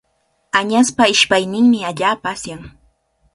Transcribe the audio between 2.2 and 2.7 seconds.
asyan.